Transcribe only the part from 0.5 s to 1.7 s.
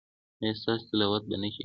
ستاسو تلاوت به نه کیږي؟